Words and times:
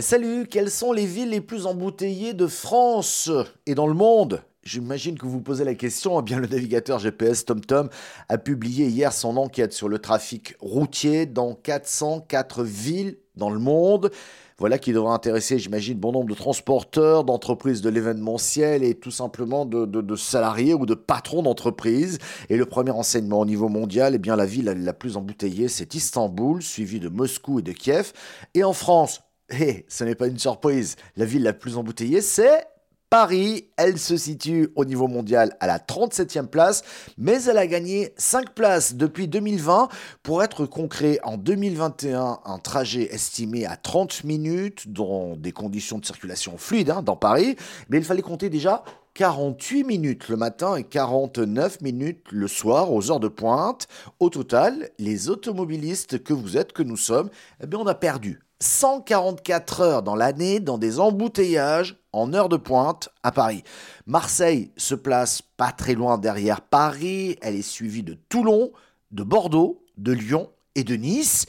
Salut, 0.00 0.46
quelles 0.46 0.70
sont 0.70 0.92
les 0.92 1.04
villes 1.04 1.30
les 1.30 1.42
plus 1.42 1.66
embouteillées 1.66 2.32
de 2.32 2.46
France 2.46 3.30
et 3.66 3.74
dans 3.74 3.86
le 3.86 3.92
monde 3.92 4.42
J'imagine 4.62 5.18
que 5.18 5.26
vous 5.26 5.40
posez 5.40 5.64
la 5.64 5.74
question. 5.74 6.18
Eh 6.20 6.22
bien, 6.22 6.38
le 6.38 6.46
navigateur 6.46 6.98
GPS 6.98 7.44
TomTom 7.44 7.90
a 8.28 8.38
publié 8.38 8.86
hier 8.86 9.12
son 9.12 9.36
enquête 9.36 9.74
sur 9.74 9.88
le 9.88 9.98
trafic 9.98 10.54
routier 10.60 11.26
dans 11.26 11.54
404 11.54 12.62
villes 12.62 13.18
dans 13.36 13.50
le 13.50 13.58
monde. 13.58 14.10
Voilà 14.58 14.78
qui 14.78 14.92
devrait 14.92 15.12
intéresser, 15.12 15.58
j'imagine, 15.58 15.98
bon 15.98 16.12
nombre 16.12 16.28
de 16.28 16.34
transporteurs, 16.34 17.24
d'entreprises 17.24 17.82
de 17.82 17.90
l'événementiel 17.90 18.84
et 18.84 18.94
tout 18.94 19.10
simplement 19.10 19.66
de, 19.66 20.16
salariés 20.16 20.74
ou 20.74 20.86
de 20.86 20.94
patrons 20.94 21.42
d'entreprises. 21.42 22.18
Et 22.48 22.56
le 22.56 22.66
premier 22.66 22.92
enseignement 22.92 23.40
au 23.40 23.46
niveau 23.46 23.68
mondial, 23.68 24.14
eh 24.14 24.18
bien, 24.18 24.36
la 24.36 24.46
ville 24.46 24.66
la 24.66 24.92
plus 24.92 25.16
embouteillée, 25.16 25.68
c'est 25.68 25.94
Istanbul, 25.94 26.62
suivi 26.62 27.00
de 27.00 27.08
Moscou 27.08 27.58
et 27.58 27.62
de 27.62 27.72
Kiev. 27.72 28.12
Et 28.54 28.64
en 28.64 28.74
France, 28.74 29.22
eh, 29.50 29.84
ce 29.88 30.04
n'est 30.04 30.14
pas 30.14 30.26
une 30.26 30.38
surprise, 30.38 30.96
la 31.16 31.24
ville 31.24 31.42
la 31.42 31.52
plus 31.52 31.76
embouteillée, 31.76 32.20
c'est 32.20 32.66
Paris, 33.10 33.64
elle 33.76 33.98
se 33.98 34.16
situe 34.16 34.70
au 34.76 34.84
niveau 34.84 35.08
mondial 35.08 35.56
à 35.58 35.66
la 35.66 35.80
37e 35.80 36.46
place, 36.46 36.82
mais 37.18 37.42
elle 37.42 37.58
a 37.58 37.66
gagné 37.66 38.14
5 38.16 38.54
places 38.54 38.94
depuis 38.94 39.26
2020. 39.26 39.88
Pour 40.22 40.44
être 40.44 40.64
concret, 40.64 41.18
en 41.24 41.36
2021, 41.36 42.38
un 42.44 42.58
trajet 42.58 43.12
estimé 43.12 43.66
à 43.66 43.74
30 43.74 44.22
minutes 44.22 44.92
dans 44.92 45.34
des 45.34 45.50
conditions 45.50 45.98
de 45.98 46.04
circulation 46.04 46.56
fluides 46.56 46.90
hein, 46.90 47.02
dans 47.02 47.16
Paris, 47.16 47.56
mais 47.88 47.98
il 47.98 48.04
fallait 48.04 48.22
compter 48.22 48.48
déjà 48.48 48.84
48 49.14 49.82
minutes 49.82 50.28
le 50.28 50.36
matin 50.36 50.76
et 50.76 50.84
49 50.84 51.80
minutes 51.80 52.26
le 52.30 52.46
soir 52.46 52.92
aux 52.92 53.10
heures 53.10 53.18
de 53.18 53.26
pointe. 53.26 53.88
Au 54.20 54.30
total, 54.30 54.88
les 55.00 55.28
automobilistes 55.28 56.22
que 56.22 56.32
vous 56.32 56.56
êtes, 56.56 56.72
que 56.72 56.84
nous 56.84 56.96
sommes, 56.96 57.28
eh 57.60 57.74
on 57.74 57.88
a 57.88 57.94
perdu 57.96 58.40
144 58.60 59.80
heures 59.80 60.02
dans 60.02 60.14
l'année 60.14 60.60
dans 60.60 60.78
des 60.78 61.00
embouteillages 61.00 61.96
en 62.12 62.34
heure 62.34 62.48
de 62.48 62.56
pointe 62.56 63.08
à 63.22 63.32
Paris. 63.32 63.64
Marseille 64.06 64.70
se 64.76 64.94
place 64.94 65.42
pas 65.56 65.72
très 65.72 65.94
loin 65.94 66.18
derrière 66.18 66.60
Paris, 66.60 67.36
elle 67.40 67.56
est 67.56 67.62
suivie 67.62 68.02
de 68.02 68.14
Toulon, 68.28 68.70
de 69.12 69.22
Bordeaux, 69.22 69.82
de 69.96 70.12
Lyon 70.12 70.50
et 70.74 70.84
de 70.84 70.94
Nice. 70.94 71.46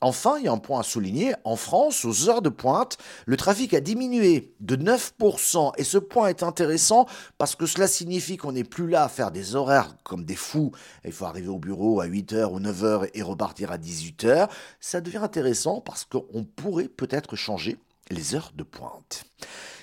Enfin, 0.00 0.36
il 0.38 0.44
y 0.44 0.48
a 0.48 0.52
un 0.52 0.58
point 0.58 0.80
à 0.80 0.82
souligner, 0.82 1.34
en 1.44 1.56
France, 1.56 2.04
aux 2.04 2.28
heures 2.28 2.42
de 2.42 2.48
pointe, 2.48 2.98
le 3.26 3.36
trafic 3.36 3.74
a 3.74 3.80
diminué 3.80 4.54
de 4.60 4.76
9%. 4.76 5.72
Et 5.76 5.84
ce 5.84 5.98
point 5.98 6.28
est 6.28 6.42
intéressant 6.42 7.06
parce 7.36 7.56
que 7.56 7.66
cela 7.66 7.88
signifie 7.88 8.36
qu'on 8.36 8.52
n'est 8.52 8.64
plus 8.64 8.88
là 8.88 9.04
à 9.04 9.08
faire 9.08 9.30
des 9.30 9.56
horaires 9.56 9.96
comme 10.04 10.24
des 10.24 10.36
fous. 10.36 10.72
Il 11.04 11.12
faut 11.12 11.24
arriver 11.24 11.48
au 11.48 11.58
bureau 11.58 12.00
à 12.00 12.06
8h 12.06 12.44
ou 12.52 12.60
9h 12.60 13.10
et 13.14 13.22
repartir 13.22 13.72
à 13.72 13.78
18h. 13.78 14.48
Ça 14.80 15.00
devient 15.00 15.18
intéressant 15.18 15.80
parce 15.80 16.04
qu'on 16.04 16.44
pourrait 16.44 16.88
peut-être 16.88 17.34
changer 17.34 17.76
les 18.10 18.34
heures 18.34 18.52
de 18.54 18.62
pointe. 18.62 19.24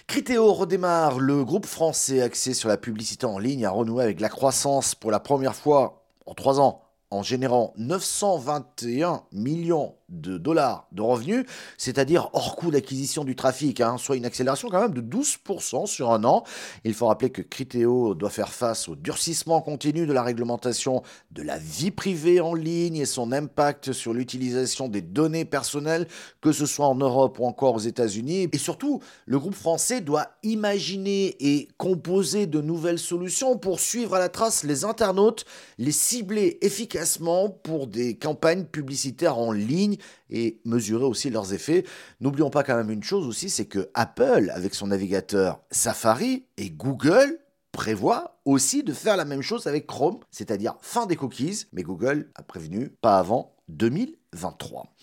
Critéo 0.07 0.53
redémarre. 0.53 1.19
Le 1.19 1.43
groupe 1.43 1.65
français 1.65 2.21
axé 2.21 2.53
sur 2.53 2.69
la 2.69 2.77
publicité 2.77 3.25
en 3.25 3.39
ligne 3.39 3.65
a 3.65 3.71
renoué 3.71 4.03
avec 4.03 4.19
la 4.19 4.29
croissance 4.29 4.95
pour 4.95 5.11
la 5.11 5.19
première 5.19 5.55
fois 5.55 6.05
en 6.25 6.33
trois 6.33 6.59
ans 6.59 6.81
en 7.11 7.23
générant 7.23 7.73
921 7.77 9.23
millions 9.31 9.95
de 10.09 10.37
dollars 10.37 10.87
de 10.91 11.01
revenus, 11.01 11.45
c'est-à-dire 11.77 12.29
hors 12.33 12.55
coût 12.55 12.69
d'acquisition 12.69 13.23
du 13.23 13.35
trafic, 13.35 13.81
hein, 13.81 13.97
soit 13.97 14.15
une 14.15 14.25
accélération 14.25 14.69
quand 14.69 14.81
même 14.81 14.93
de 14.93 15.01
12% 15.01 15.87
sur 15.87 16.11
un 16.11 16.23
an. 16.23 16.43
Il 16.83 16.93
faut 16.93 17.07
rappeler 17.07 17.31
que 17.31 17.41
Criteo 17.41 18.13
doit 18.13 18.29
faire 18.29 18.51
face 18.51 18.87
au 18.87 18.95
durcissement 18.95 19.61
continu 19.61 20.05
de 20.05 20.13
la 20.13 20.21
réglementation 20.21 21.01
de 21.31 21.41
la 21.41 21.57
vie 21.57 21.91
privée 21.91 22.39
en 22.39 22.53
ligne 22.53 22.97
et 22.97 23.05
son 23.05 23.31
impact 23.31 23.93
sur 23.93 24.13
l'utilisation 24.13 24.87
des 24.87 25.01
données 25.01 25.45
personnelles, 25.45 26.07
que 26.41 26.51
ce 26.51 26.65
soit 26.65 26.87
en 26.87 26.95
Europe 26.95 27.39
ou 27.39 27.45
encore 27.45 27.75
aux 27.75 27.79
États-Unis. 27.79 28.49
Et 28.51 28.57
surtout, 28.57 29.01
le 29.25 29.39
groupe 29.39 29.55
français 29.55 30.01
doit 30.01 30.27
imaginer 30.43 31.35
et 31.39 31.67
composer 31.77 32.45
de 32.45 32.61
nouvelles 32.61 32.99
solutions 32.99 33.57
pour 33.57 33.79
suivre 33.79 34.13
à 34.13 34.19
la 34.19 34.29
trace 34.29 34.63
les 34.63 34.85
internautes, 34.85 35.45
les 35.79 35.91
cibler 35.91 36.59
efficacement 36.61 37.49
pour 37.49 37.87
des 37.87 38.17
campagnes 38.17 38.65
publicitaires 38.65 39.39
en 39.39 39.51
ligne 39.51 39.94
et 40.29 40.59
mesurer 40.65 41.05
aussi 41.05 41.29
leurs 41.29 41.53
effets. 41.53 41.85
N'oublions 42.19 42.49
pas 42.49 42.63
quand 42.63 42.75
même 42.75 42.91
une 42.91 43.03
chose 43.03 43.27
aussi, 43.27 43.49
c'est 43.49 43.65
que 43.65 43.89
Apple, 43.93 44.51
avec 44.53 44.75
son 44.75 44.87
navigateur 44.87 45.61
Safari 45.71 46.45
et 46.57 46.69
Google, 46.69 47.39
prévoit 47.71 48.39
aussi 48.45 48.83
de 48.83 48.93
faire 48.93 49.17
la 49.17 49.25
même 49.25 49.41
chose 49.41 49.67
avec 49.67 49.85
Chrome, 49.85 50.19
c'est-à-dire 50.31 50.75
fin 50.81 51.05
des 51.05 51.15
cookies, 51.15 51.65
mais 51.73 51.83
Google 51.83 52.31
a 52.35 52.43
prévenu 52.43 52.89
pas 52.89 53.19
avant 53.19 53.55
2023. 53.67 54.93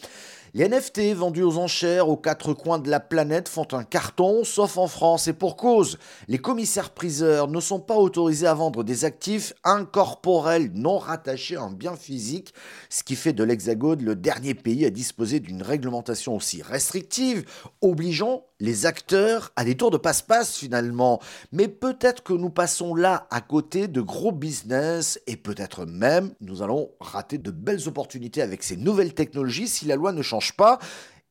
Les 0.54 0.68
NFT 0.68 1.14
vendus 1.14 1.44
aux 1.44 1.56
enchères 1.56 2.10
aux 2.10 2.18
quatre 2.18 2.52
coins 2.52 2.78
de 2.78 2.90
la 2.90 3.00
planète 3.00 3.48
font 3.48 3.66
un 3.72 3.84
carton, 3.84 4.44
sauf 4.44 4.76
en 4.76 4.86
France, 4.86 5.26
et 5.26 5.32
pour 5.32 5.56
cause. 5.56 5.98
Les 6.28 6.36
commissaires-priseurs 6.36 7.48
ne 7.48 7.58
sont 7.58 7.80
pas 7.80 7.96
autorisés 7.96 8.46
à 8.46 8.52
vendre 8.52 8.84
des 8.84 9.06
actifs 9.06 9.54
incorporels 9.64 10.70
non 10.74 10.98
rattachés 10.98 11.56
à 11.56 11.62
un 11.62 11.72
bien 11.72 11.96
physique, 11.96 12.52
ce 12.90 13.02
qui 13.02 13.16
fait 13.16 13.32
de 13.32 13.42
l'Hexagone 13.42 14.04
le 14.04 14.14
dernier 14.14 14.52
pays 14.52 14.84
à 14.84 14.90
disposer 14.90 15.40
d'une 15.40 15.62
réglementation 15.62 16.36
aussi 16.36 16.60
restrictive, 16.60 17.46
obligeant 17.80 18.44
les 18.62 18.86
acteurs 18.86 19.50
à 19.56 19.64
des 19.64 19.76
tours 19.76 19.90
de 19.90 19.96
passe-passe 19.96 20.56
finalement. 20.56 21.20
Mais 21.50 21.66
peut-être 21.66 22.22
que 22.22 22.32
nous 22.32 22.48
passons 22.48 22.94
là 22.94 23.26
à 23.30 23.40
côté 23.40 23.88
de 23.88 24.00
gros 24.00 24.30
business 24.30 25.20
et 25.26 25.36
peut-être 25.36 25.84
même 25.84 26.32
nous 26.40 26.62
allons 26.62 26.92
rater 27.00 27.38
de 27.38 27.50
belles 27.50 27.88
opportunités 27.88 28.40
avec 28.40 28.62
ces 28.62 28.76
nouvelles 28.76 29.14
technologies 29.14 29.66
si 29.66 29.84
la 29.86 29.96
loi 29.96 30.12
ne 30.12 30.22
change 30.22 30.56
pas. 30.56 30.78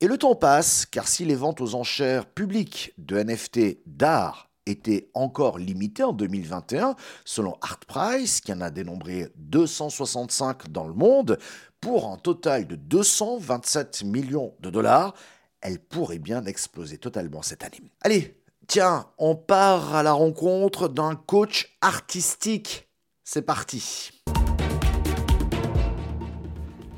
Et 0.02 0.08
le 0.08 0.18
temps 0.18 0.36
passe, 0.36 0.86
car 0.86 1.08
si 1.08 1.24
les 1.24 1.36
ventes 1.36 1.62
aux 1.62 1.74
enchères 1.76 2.26
publiques 2.26 2.94
de 2.98 3.24
NFT 3.24 3.78
d'art 3.86 4.50
étaient 4.66 5.10
encore 5.14 5.58
limitées 5.58 6.04
en 6.04 6.12
2021, 6.12 6.96
selon 7.24 7.56
ArtPrice, 7.62 8.42
qui 8.42 8.52
en 8.52 8.60
a 8.60 8.72
dénombré 8.72 9.30
265 9.38 10.70
dans 10.70 10.88
le 10.88 10.94
monde, 10.94 11.38
pour 11.80 12.12
un 12.12 12.18
total 12.18 12.68
de 12.68 12.76
227 12.76 14.04
millions 14.04 14.54
de 14.60 14.70
dollars, 14.70 15.14
elle 15.62 15.80
pourrait 15.80 16.20
bien 16.20 16.46
exploser 16.46 16.98
totalement 16.98 17.42
cette 17.42 17.64
année. 17.64 17.82
Allez, 18.02 18.38
tiens, 18.68 19.08
on 19.18 19.36
part 19.36 19.96
à 19.96 20.04
la 20.04 20.14
rencontre 20.14 20.88
d'un 20.88 21.16
coach 21.16 21.78
artistique. 21.82 22.90
C'est 23.24 23.44
parti. 23.44 24.12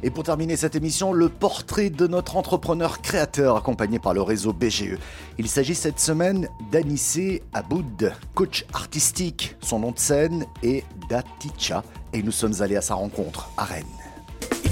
Et 0.06 0.10
pour 0.10 0.26
terminer 0.26 0.58
cette 0.58 0.76
émission, 0.76 1.14
le 1.14 1.30
portrait 1.30 1.90
de 1.90 2.08
notre 2.08 2.36
entrepreneur 2.36 3.02
créateur 3.02 3.56
accompagné 3.56 4.00
par 4.00 4.14
le 4.14 4.22
réseau 4.22 4.52
BGE. 4.52 4.98
Il 5.38 5.48
s'agit 5.48 5.76
cette 5.76 6.00
semaine 6.00 6.50
d'Anissé 6.72 7.42
Aboud, 7.54 8.12
coach 8.36 8.66
artistique. 8.74 9.56
Son 9.62 9.80
nom 9.80 9.92
de 9.92 10.00
scène 10.00 10.46
est 10.62 10.84
Daticha 11.10 11.84
et 12.12 12.22
nous 12.22 12.34
sommes 12.34 12.62
allés 12.62 12.76
à 12.76 12.82
sa 12.82 12.96
rencontre 12.96 13.50
à 13.56 13.64
Rennes. 13.64 14.03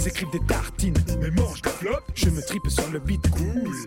Des 0.01 0.39
tartines, 0.47 0.95
mais 1.19 1.29
mangent 1.29 1.61
des. 1.61 1.99
Je 2.15 2.31
me 2.31 2.41
tripe 2.41 2.67
sur 2.69 2.89
le 2.89 2.97
beat. 2.97 3.21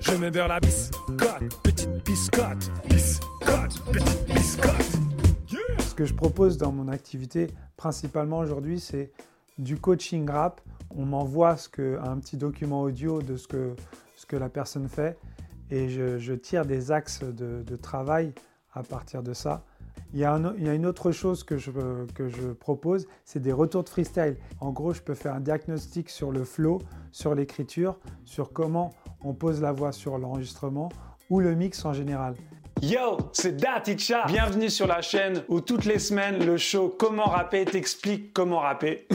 Je 0.00 0.14
me 0.14 0.30
beurre 0.30 0.46
la 0.46 0.60
biscotte, 0.60 1.60
petite 1.64 2.04
biscotte, 2.04 2.70
biscotte, 2.88 3.82
petite 3.90 4.24
biscotte. 4.26 4.98
Ce 5.80 5.92
que 5.96 6.04
je 6.04 6.14
propose 6.14 6.56
dans 6.56 6.70
mon 6.70 6.86
activité, 6.86 7.48
principalement 7.76 8.38
aujourd'hui, 8.38 8.78
c'est 8.78 9.10
du 9.58 9.76
coaching 9.76 10.30
rap. 10.30 10.60
On 10.90 11.04
m'envoie 11.04 11.56
un 11.78 12.18
petit 12.18 12.36
document 12.36 12.82
audio 12.82 13.20
de 13.20 13.36
ce 13.36 13.48
que, 13.48 14.36
la 14.36 14.48
personne 14.48 14.88
fait 14.88 15.18
et 15.72 15.88
je, 15.88 16.34
tire 16.34 16.64
des 16.64 16.92
axes 16.92 17.24
de 17.24 17.76
travail 17.76 18.32
à 18.72 18.84
partir 18.84 19.24
de 19.24 19.32
ça. 19.32 19.64
Il 20.12 20.20
y, 20.20 20.24
a 20.24 20.74
une 20.74 20.86
autre 20.86 21.10
chose 21.10 21.42
que 21.42 21.56
je, 21.56 21.72
que 22.14 22.28
je 22.28 22.52
propose, 22.52 23.08
c'est 23.24 23.40
des 23.40 23.52
retours 23.52 23.82
de 23.82 23.88
freestyle. 23.88 24.36
En 24.60 24.70
gros, 24.70 24.92
je 24.92 25.02
peux 25.02 25.14
faire 25.14 25.34
un 25.34 25.40
diagnostic 25.40 26.08
sur 26.08 26.30
le 26.30 26.44
flow, 26.44 26.80
sur 27.10 27.34
l'écriture, 27.34 27.98
sur 28.24 28.52
comment 28.52 28.92
on 29.24 29.34
pose 29.34 29.60
la 29.60 29.72
voix 29.72 29.90
sur 29.90 30.18
l'enregistrement 30.18 30.88
ou 31.30 31.40
le 31.40 31.56
mix 31.56 31.84
en 31.84 31.92
général. 31.92 32.36
Yo, 32.80 33.18
c'est 33.32 33.56
Daticha. 33.56 34.26
Bienvenue 34.26 34.70
sur 34.70 34.86
la 34.86 35.00
chaîne 35.00 35.42
où 35.48 35.60
toutes 35.60 35.84
les 35.84 35.98
semaines, 35.98 36.44
le 36.44 36.58
show 36.58 36.94
Comment 36.96 37.24
rapper 37.24 37.64
t'explique 37.64 38.32
comment 38.32 38.60
rapper. 38.60 39.08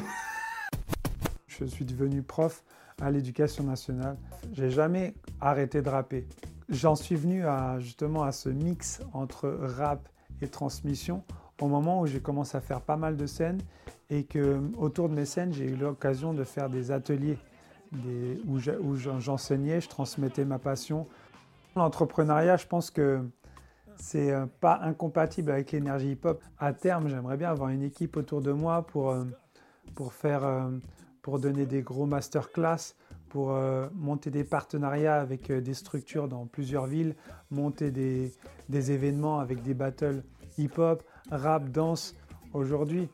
je 1.47 1.65
suis 1.65 1.85
devenu 1.85 2.23
prof 2.23 2.63
à 3.01 3.11
l'éducation 3.11 3.63
nationale. 3.63 4.17
J'ai 4.51 4.69
jamais 4.69 5.13
arrêté 5.39 5.81
de 5.81 5.89
rapper. 5.89 6.27
J'en 6.69 6.95
suis 6.95 7.15
venu 7.15 7.45
à, 7.45 7.79
justement 7.79 8.23
à 8.23 8.31
ce 8.31 8.49
mix 8.49 9.01
entre 9.13 9.49
rap 9.49 10.09
et 10.41 10.47
transmission 10.47 11.23
au 11.61 11.67
moment 11.67 12.01
où 12.01 12.05
j'ai 12.05 12.19
commencé 12.19 12.57
à 12.57 12.61
faire 12.61 12.81
pas 12.81 12.97
mal 12.97 13.17
de 13.17 13.25
scènes 13.25 13.61
et 14.09 14.23
que 14.23 14.59
autour 14.77 15.09
de 15.09 15.15
mes 15.15 15.25
scènes, 15.25 15.53
j'ai 15.53 15.65
eu 15.65 15.75
l'occasion 15.75 16.33
de 16.33 16.43
faire 16.43 16.69
des 16.69 16.91
ateliers 16.91 17.37
où 18.47 18.59
j'enseignais, 19.19 19.81
je 19.81 19.89
transmettais 19.89 20.45
ma 20.45 20.59
passion. 20.59 21.07
L'entrepreneuriat, 21.75 22.57
je 22.57 22.67
pense 22.67 22.91
que 22.91 23.21
c'est 23.95 24.31
euh, 24.31 24.45
pas 24.61 24.79
incompatible 24.81 25.51
avec 25.51 25.71
l'énergie 25.71 26.11
hip-hop. 26.11 26.41
À 26.57 26.73
terme, 26.73 27.09
j'aimerais 27.09 27.37
bien 27.37 27.49
avoir 27.49 27.69
une 27.69 27.83
équipe 27.83 28.15
autour 28.15 28.41
de 28.41 28.51
moi 28.51 28.83
pour, 28.83 29.11
euh, 29.11 29.25
pour 29.95 30.13
faire 30.13 30.45
euh, 30.45 30.69
pour 31.21 31.39
donner 31.39 31.65
des 31.65 31.81
gros 31.81 32.05
masterclass, 32.05 32.95
pour 33.29 33.51
euh, 33.51 33.87
monter 33.93 34.31
des 34.31 34.43
partenariats 34.43 35.19
avec 35.19 35.49
euh, 35.49 35.61
des 35.61 35.73
structures 35.73 36.27
dans 36.27 36.45
plusieurs 36.45 36.87
villes, 36.87 37.15
monter 37.51 37.91
des, 37.91 38.31
des 38.69 38.91
événements 38.91 39.39
avec 39.39 39.61
des 39.61 39.73
battles 39.73 40.23
hip-hop, 40.57 41.03
rap, 41.29 41.69
danse. 41.69 42.15
Aujourd'hui, 42.53 43.07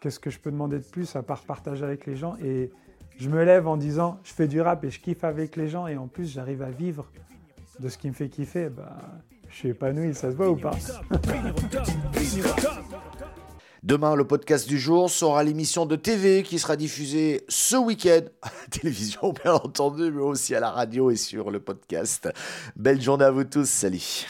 qu'est-ce 0.00 0.18
que 0.18 0.30
je 0.30 0.38
peux 0.38 0.50
demander 0.50 0.78
de 0.78 0.84
plus 0.84 1.14
à 1.16 1.22
part 1.22 1.42
partager 1.42 1.84
avec 1.84 2.06
les 2.06 2.16
gens? 2.16 2.36
Et 2.42 2.70
je 3.18 3.28
me 3.28 3.44
lève 3.44 3.68
en 3.68 3.76
disant, 3.76 4.18
je 4.24 4.32
fais 4.32 4.48
du 4.48 4.60
rap 4.60 4.82
et 4.84 4.90
je 4.90 5.00
kiffe 5.00 5.24
avec 5.24 5.56
les 5.56 5.68
gens 5.68 5.86
et 5.86 5.96
en 5.96 6.08
plus 6.08 6.32
j'arrive 6.32 6.62
à 6.62 6.70
vivre 6.70 7.10
de 7.80 7.88
ce 7.88 7.98
qui 7.98 8.08
me 8.08 8.14
fait 8.14 8.28
kiffer. 8.28 8.70
Bah, 8.70 8.96
je 9.48 9.54
suis 9.56 9.68
épanoui, 9.68 10.14
ça 10.14 10.30
se 10.30 10.36
voit 10.36 10.50
ou 10.50 10.56
pas? 10.56 10.74
Demain, 13.84 14.14
le 14.14 14.26
podcast 14.26 14.66
du 14.66 14.78
jour 14.78 15.10
sera 15.10 15.44
l'émission 15.44 15.84
de 15.84 15.94
TV 15.94 16.42
qui 16.42 16.58
sera 16.58 16.74
diffusée 16.74 17.44
ce 17.50 17.76
week-end. 17.76 18.22
À 18.40 18.48
la 18.48 18.68
télévision, 18.70 19.34
bien 19.44 19.52
entendu, 19.52 20.10
mais 20.10 20.22
aussi 20.22 20.54
à 20.54 20.60
la 20.60 20.70
radio 20.70 21.10
et 21.10 21.16
sur 21.16 21.50
le 21.50 21.60
podcast. 21.60 22.30
Belle 22.76 23.02
journée 23.02 23.26
à 23.26 23.30
vous 23.30 23.44
tous, 23.44 23.68
salut 23.68 24.24